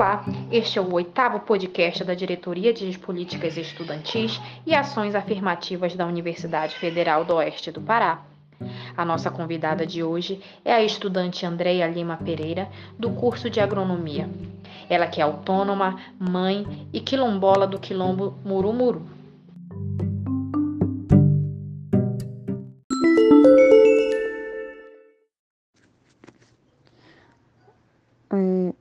Olá, 0.00 0.24
este 0.50 0.78
é 0.78 0.80
o 0.80 0.94
oitavo 0.94 1.40
podcast 1.40 2.02
da 2.04 2.14
Diretoria 2.14 2.72
de 2.72 2.98
Políticas 2.98 3.58
Estudantis 3.58 4.40
e 4.66 4.74
Ações 4.74 5.14
Afirmativas 5.14 5.94
da 5.94 6.06
Universidade 6.06 6.74
Federal 6.76 7.22
do 7.22 7.34
Oeste 7.34 7.70
do 7.70 7.82
Pará. 7.82 8.22
A 8.96 9.04
nossa 9.04 9.30
convidada 9.30 9.86
de 9.86 10.02
hoje 10.02 10.40
é 10.64 10.72
a 10.72 10.82
estudante 10.82 11.44
Andreia 11.44 11.86
Lima 11.86 12.16
Pereira, 12.16 12.66
do 12.98 13.10
curso 13.10 13.50
de 13.50 13.60
Agronomia. 13.60 14.26
Ela 14.88 15.06
que 15.06 15.20
é 15.20 15.22
autônoma, 15.22 16.00
mãe 16.18 16.88
e 16.94 17.00
quilombola 17.00 17.66
do 17.66 17.78
quilombo 17.78 18.38
Murumuru. 18.42 19.02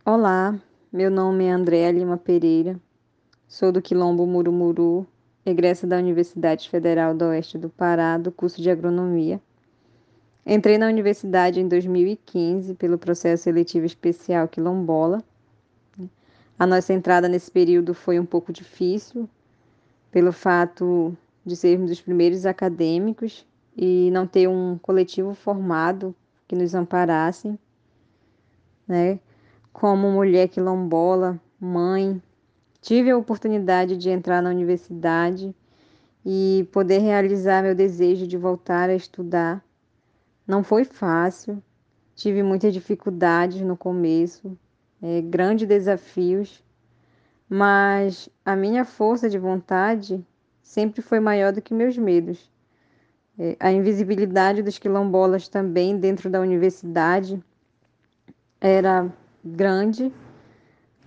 Olá, 0.05 0.57
meu 0.91 1.11
nome 1.11 1.45
é 1.45 1.51
Andréa 1.51 1.91
Lima 1.91 2.17
Pereira, 2.17 2.79
sou 3.47 3.71
do 3.71 3.79
Quilombo 3.79 4.25
Murumuru, 4.25 5.05
egressa 5.45 5.85
da 5.85 5.97
Universidade 5.97 6.67
Federal 6.67 7.13
do 7.13 7.25
Oeste 7.25 7.59
do 7.59 7.69
Pará, 7.69 8.17
do 8.17 8.31
curso 8.31 8.59
de 8.59 8.71
Agronomia. 8.71 9.39
Entrei 10.43 10.79
na 10.79 10.87
universidade 10.87 11.59
em 11.59 11.67
2015 11.67 12.73
pelo 12.73 12.97
processo 12.97 13.43
seletivo 13.43 13.85
especial 13.85 14.47
Quilombola. 14.47 15.23
A 16.57 16.65
nossa 16.65 16.91
entrada 16.91 17.29
nesse 17.29 17.51
período 17.51 17.93
foi 17.93 18.19
um 18.19 18.25
pouco 18.25 18.51
difícil, 18.51 19.29
pelo 20.09 20.33
fato 20.33 21.15
de 21.45 21.55
sermos 21.55 21.91
os 21.91 22.01
primeiros 22.01 22.47
acadêmicos 22.47 23.45
e 23.77 24.09
não 24.09 24.25
ter 24.25 24.49
um 24.49 24.75
coletivo 24.79 25.35
formado 25.35 26.15
que 26.47 26.55
nos 26.55 26.73
amparasse, 26.73 27.59
né? 28.87 29.19
Como 29.79 30.11
mulher 30.11 30.49
quilombola, 30.49 31.39
mãe, 31.57 32.21
tive 32.81 33.11
a 33.11 33.17
oportunidade 33.17 33.95
de 33.95 34.09
entrar 34.09 34.41
na 34.41 34.49
universidade 34.49 35.55
e 36.25 36.67
poder 36.73 36.97
realizar 36.97 37.63
meu 37.63 37.73
desejo 37.73 38.27
de 38.27 38.35
voltar 38.35 38.89
a 38.89 38.93
estudar. 38.93 39.63
Não 40.45 40.65
foi 40.65 40.83
fácil, 40.83 41.63
tive 42.13 42.43
muitas 42.43 42.73
dificuldades 42.73 43.61
no 43.61 43.77
começo, 43.77 44.59
é, 45.01 45.21
grandes 45.21 45.65
desafios, 45.65 46.61
mas 47.47 48.27
a 48.43 48.57
minha 48.57 48.83
força 48.83 49.29
de 49.29 49.39
vontade 49.39 50.21
sempre 50.61 51.01
foi 51.01 51.21
maior 51.21 51.53
do 51.53 51.61
que 51.61 51.73
meus 51.73 51.97
medos. 51.97 52.51
É, 53.39 53.55
a 53.57 53.71
invisibilidade 53.71 54.61
dos 54.61 54.77
quilombolas 54.77 55.47
também 55.47 55.97
dentro 55.97 56.29
da 56.29 56.41
universidade 56.41 57.41
era 58.59 59.09
grande, 59.43 60.13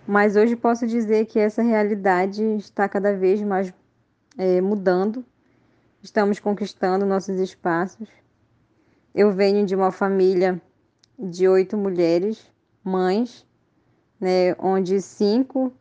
mas 0.07 0.37
hoje 0.37 0.57
posso 0.57 0.87
dizer 0.87 1.27
que 1.27 1.39
essa 1.39 1.63
realidade 1.63 2.43
está 2.57 2.89
cada 2.89 3.17
vez 3.17 3.41
mais 3.43 3.73
é, 4.37 4.61
mudando, 4.61 5.25
estamos 6.03 6.41
conquistando 6.41 7.07
nossos 7.07 7.39
espaços. 7.39 8.09
Eu 9.15 9.31
venho 9.33 9.65
de 9.67 9.75
uma 9.75 9.91
família 9.91 10.61
de 11.19 11.47
oito 11.47 11.77
mulheres, 11.77 12.51
mães, 12.83 13.47
né, 14.19 14.55
onde 14.59 15.01
cinco 15.01 15.73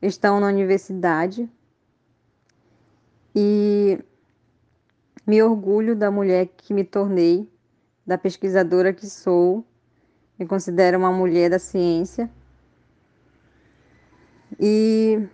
estão 0.00 0.40
na 0.40 0.46
universidade 0.46 1.50
e 3.34 3.98
me 5.26 5.42
orgulho 5.42 5.96
da 5.96 6.10
mulher 6.10 6.48
que 6.56 6.72
me 6.72 6.84
tornei, 6.84 7.50
da 8.06 8.16
pesquisadora 8.16 8.92
que 8.92 9.06
sou 9.06 9.66
me 10.38 10.46
considero 10.46 10.98
uma 10.98 11.12
mulher 11.12 11.50
da 11.50 11.58
ciência. 11.58 12.30
E 14.58 15.26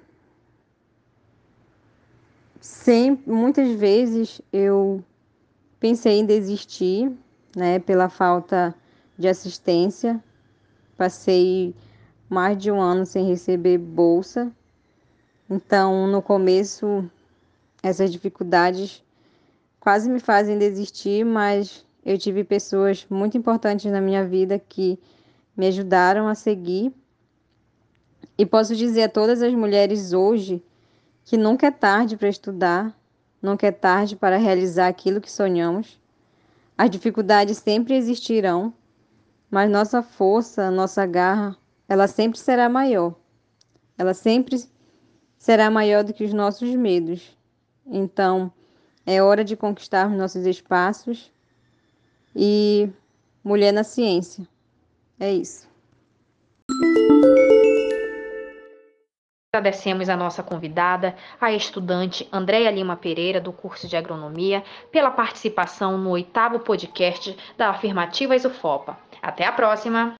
sempre, 2.60 3.30
muitas 3.30 3.70
vezes 3.72 4.40
eu 4.52 5.02
pensei 5.78 6.18
em 6.18 6.26
desistir, 6.26 7.12
né, 7.56 7.78
pela 7.78 8.08
falta 8.08 8.74
de 9.18 9.28
assistência. 9.28 10.22
Passei 10.96 11.74
mais 12.28 12.56
de 12.56 12.70
um 12.70 12.80
ano 12.80 13.04
sem 13.04 13.26
receber 13.26 13.78
bolsa. 13.78 14.50
Então, 15.50 16.06
no 16.06 16.22
começo, 16.22 17.04
essas 17.82 18.10
dificuldades 18.10 19.02
quase 19.78 20.08
me 20.08 20.20
fazem 20.20 20.56
desistir, 20.56 21.24
mas 21.24 21.84
eu 22.04 22.18
tive 22.18 22.42
pessoas 22.42 23.06
muito 23.08 23.38
importantes 23.38 23.90
na 23.90 24.00
minha 24.00 24.26
vida 24.26 24.58
que 24.58 24.98
me 25.56 25.68
ajudaram 25.68 26.26
a 26.26 26.34
seguir. 26.34 26.92
E 28.36 28.44
posso 28.44 28.74
dizer 28.74 29.04
a 29.04 29.08
todas 29.08 29.42
as 29.42 29.54
mulheres 29.54 30.12
hoje 30.12 30.62
que 31.24 31.36
nunca 31.36 31.68
é 31.68 31.70
tarde 31.70 32.16
para 32.16 32.28
estudar, 32.28 32.96
nunca 33.40 33.66
é 33.66 33.70
tarde 33.70 34.16
para 34.16 34.36
realizar 34.36 34.88
aquilo 34.88 35.20
que 35.20 35.30
sonhamos. 35.30 36.00
As 36.76 36.90
dificuldades 36.90 37.58
sempre 37.58 37.94
existirão, 37.94 38.74
mas 39.48 39.70
nossa 39.70 40.02
força, 40.02 40.70
nossa 40.70 41.06
garra, 41.06 41.56
ela 41.88 42.08
sempre 42.08 42.38
será 42.38 42.68
maior. 42.68 43.14
Ela 43.96 44.14
sempre 44.14 44.64
será 45.38 45.70
maior 45.70 46.02
do 46.02 46.12
que 46.12 46.24
os 46.24 46.32
nossos 46.32 46.74
medos. 46.74 47.36
Então, 47.86 48.52
é 49.06 49.22
hora 49.22 49.44
de 49.44 49.56
conquistar 49.56 50.08
os 50.08 50.16
nossos 50.16 50.46
espaços 50.46 51.31
e 52.34 52.88
Mulher 53.44 53.72
na 53.72 53.84
Ciência. 53.84 54.46
É 55.18 55.30
isso. 55.32 55.70
Agradecemos 59.54 60.08
a 60.08 60.16
nossa 60.16 60.42
convidada, 60.42 61.14
a 61.38 61.52
estudante 61.52 62.26
Andréia 62.32 62.70
Lima 62.70 62.96
Pereira, 62.96 63.38
do 63.38 63.52
curso 63.52 63.86
de 63.86 63.96
Agronomia, 63.96 64.64
pela 64.90 65.10
participação 65.10 65.98
no 65.98 66.10
oitavo 66.10 66.60
podcast 66.60 67.36
da 67.58 67.68
Afirmativas 67.68 68.46
UFOPA. 68.46 68.98
Até 69.20 69.44
a 69.44 69.52
próxima! 69.52 70.14